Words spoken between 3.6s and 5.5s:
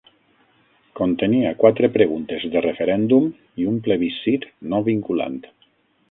i un plebiscit no vinculant.